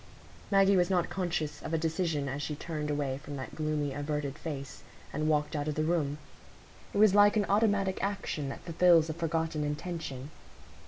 Maggie 0.49 0.75
was 0.77 0.89
not 0.89 1.11
conscious 1.11 1.61
of 1.61 1.75
a 1.75 1.77
decision 1.77 2.27
as 2.27 2.41
she 2.41 2.55
turned 2.55 2.89
away 2.89 3.19
from 3.19 3.35
that 3.35 3.53
gloomy 3.53 3.93
averted 3.93 4.35
face, 4.35 4.81
and 5.13 5.29
walked 5.29 5.55
out 5.55 5.67
of 5.67 5.75
the 5.75 5.83
room; 5.83 6.17
it 6.91 6.97
was 6.97 7.13
like 7.13 7.37
an 7.37 7.45
automatic 7.45 8.01
action 8.01 8.49
that 8.49 8.61
fulfils 8.65 9.11
a 9.11 9.13
forgotten 9.13 9.63
intention. 9.63 10.31